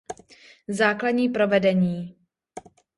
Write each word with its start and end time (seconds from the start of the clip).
Základní 0.67 1.29
provedení. 1.29 2.15